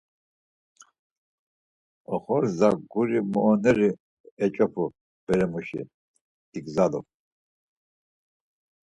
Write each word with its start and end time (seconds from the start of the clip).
Oxorza 2.13 2.69
guri 2.91 3.19
mooneri 3.31 3.89
eç̌opu 4.45 4.83
beremuşi, 5.25 5.81
igzalu. 6.57 7.01